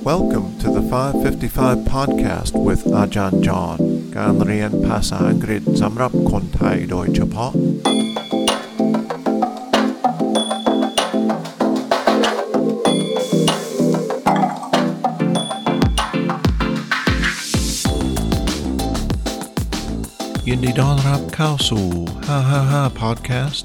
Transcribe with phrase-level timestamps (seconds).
[0.00, 3.78] Welcome to the 555 podcast with อาจารย์จอห์น
[4.16, 7.52] การเรียนภาษาอังกฤษสำหรับคนไทยโดยเฉพาะ
[20.48, 21.86] ยินดีต้อนรับเข้าสู่
[22.46, 23.64] 555 podcast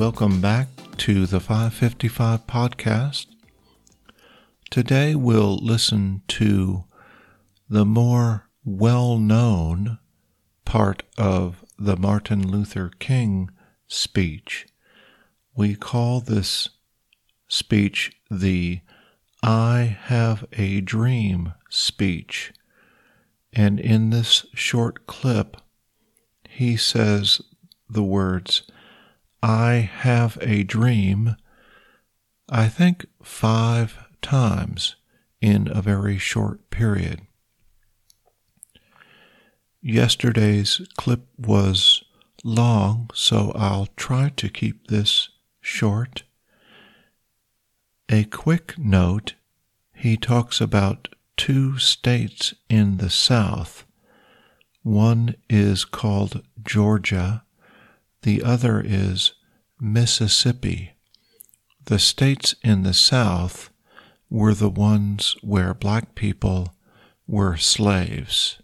[0.00, 0.66] welcome back
[1.04, 3.27] to the 555 podcast
[4.69, 6.83] today we'll listen to
[7.67, 9.97] the more well-known
[10.63, 13.49] part of the Martin Luther King
[13.87, 14.67] speech.
[15.55, 16.69] We call this
[17.47, 18.81] speech the
[19.41, 22.53] I have a dream speech.
[23.51, 25.57] And in this short clip
[26.47, 27.41] he says
[27.89, 28.63] the words,
[29.41, 31.37] I have a dream,
[32.49, 34.95] I think five times
[35.41, 37.21] in a very short period.
[39.81, 42.03] Yesterday's clip was
[42.43, 45.29] long, so I'll try to keep this
[45.61, 46.23] short.
[48.09, 49.35] A quick note
[49.95, 53.85] he talks about two states in the South.
[54.83, 57.43] One is called Georgia,
[58.23, 59.33] the other is
[59.79, 60.93] Mississippi.
[61.85, 63.69] The states in the South
[64.29, 66.75] were the ones where black people
[67.27, 68.61] were slaves.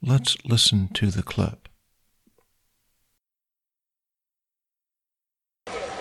[0.00, 1.68] Let's listen to the clip.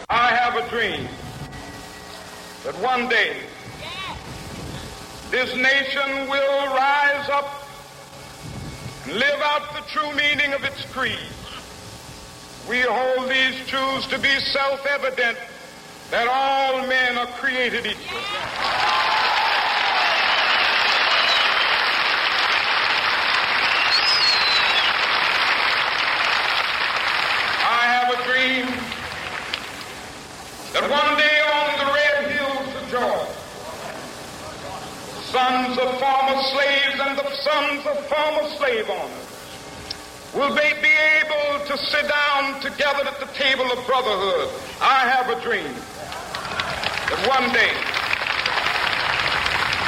[0.10, 1.08] I have a dream
[2.64, 3.38] that one day
[5.32, 7.68] this nation will rise up
[9.04, 11.20] and live out the true meaning of its creed.
[12.70, 15.38] We hold these truths to be self-evident
[16.10, 18.18] that all men are created equal.
[27.60, 28.66] I have a dream
[30.72, 33.28] that one day on the red hills of Georgia,
[35.28, 39.28] sons of former slaves and the sons of former slave owners
[40.34, 44.50] will they be able to sit down together at the table of brotherhood.
[44.80, 45.74] I have a dream
[47.10, 47.72] that one day,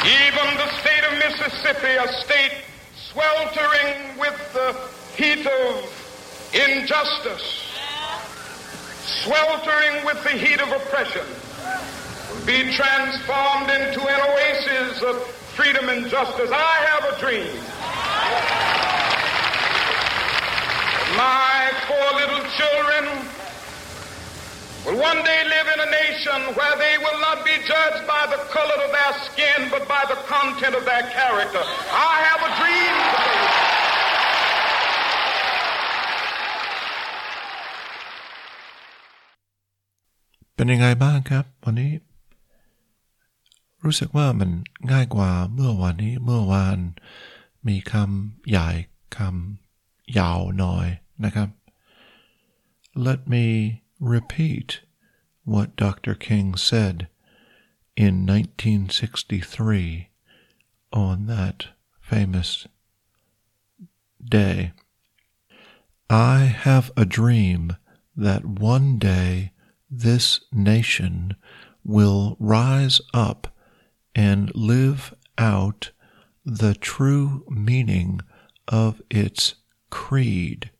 [0.07, 2.63] even the state of Mississippi, a state
[2.95, 4.71] sweltering with the
[5.15, 5.83] heat of
[6.53, 7.75] injustice,
[9.23, 11.25] sweltering with the heat of oppression,
[12.31, 15.21] will be transformed into an oasis of
[15.55, 16.49] freedom and justice.
[16.53, 17.51] I have a dream.
[21.17, 23.38] My four little children
[24.85, 28.39] will one day live in a nation where they will not be judged by the
[28.55, 31.63] color of their skin, but by the content of their character.
[32.11, 33.37] I have a dream today.
[40.55, 41.91] เป็นยังไงบ้างครับ วันนี้
[43.83, 44.49] รู้สึกว่ามัน
[44.91, 46.77] ง่ายกว่าเมื่อวานนี้เมื่อวาน
[47.67, 48.69] มีคำใหญ่
[49.17, 50.87] คำยาวหน่อย
[51.25, 51.49] นะครับ
[53.05, 53.45] Let me
[53.99, 54.81] repeat
[55.43, 56.15] what Dr.
[56.15, 57.07] King said
[57.95, 60.09] in 1963
[60.93, 61.67] on that
[61.99, 62.67] famous
[64.23, 64.73] day.
[66.09, 67.75] I have a dream
[68.15, 69.51] that one day
[69.89, 71.35] this nation
[71.83, 73.55] will rise up
[74.15, 75.91] and live out
[76.45, 78.21] the true meaning
[78.67, 79.55] of its
[79.89, 80.71] creed.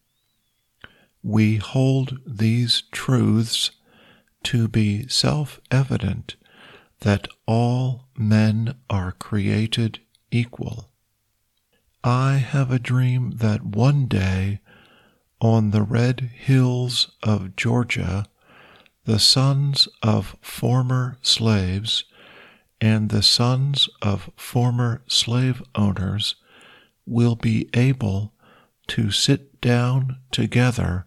[1.32, 3.70] We hold these truths
[4.46, 6.36] to be self evident
[7.02, 10.00] that all men are created
[10.32, 10.90] equal.
[12.04, 14.62] I have a dream that one day,
[15.40, 18.26] on the red hills of Georgia,
[19.06, 22.06] the sons of former slaves
[22.82, 26.38] and the sons of former slave owners
[27.06, 28.34] will be able
[28.88, 31.06] to sit down together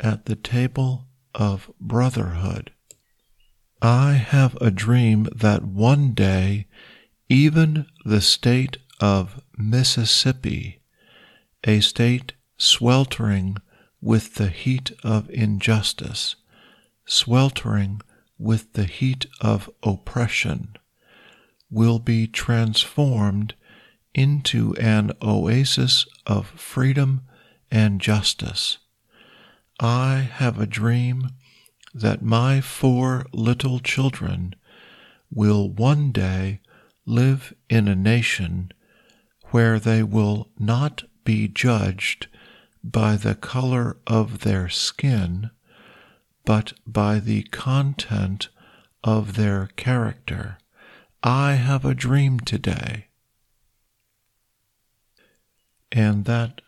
[0.00, 2.72] at the table of brotherhood.
[3.82, 6.66] I have a dream that one day
[7.28, 10.82] even the state of Mississippi,
[11.64, 13.56] a state sweltering
[14.00, 16.36] with the heat of injustice,
[17.06, 18.00] sweltering
[18.38, 20.76] with the heat of oppression,
[21.70, 23.54] will be transformed
[24.12, 27.22] into an oasis of freedom
[27.70, 28.78] and justice.
[29.82, 31.30] I have a dream
[31.94, 34.54] that my four little children
[35.30, 36.60] will one day
[37.06, 38.72] live in a nation
[39.52, 42.28] where they will not be judged
[42.84, 45.50] by the color of their skin,
[46.44, 48.50] but by the content
[49.02, 50.58] of their character.
[51.22, 53.06] I have a dream today.
[55.90, 56.60] And that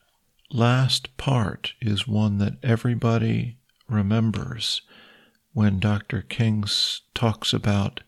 [0.52, 3.58] last part is one that everybody
[3.88, 4.82] remembers
[5.52, 6.22] when Dr.
[6.22, 6.64] King
[7.14, 8.00] talks about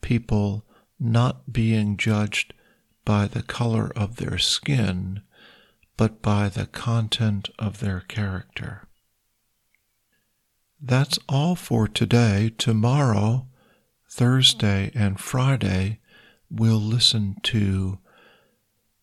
[0.00, 0.64] people
[0.98, 2.54] not being judged
[3.04, 5.22] by the color of their skin,
[5.96, 8.88] but by the content of their character.
[10.80, 12.52] That's all for today.
[12.58, 13.46] Tomorrow,
[14.10, 16.00] Thursday, and Friday,
[16.50, 17.98] we'll listen to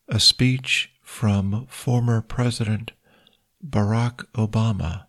[0.08, 2.90] a speech from former President
[3.64, 5.04] Barack Obama.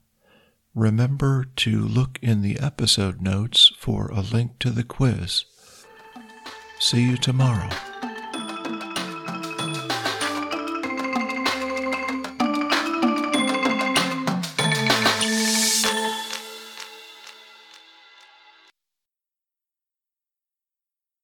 [0.76, 5.46] Remember to look in the episode notes for a link to the quiz.
[6.78, 7.70] See you tomorrow.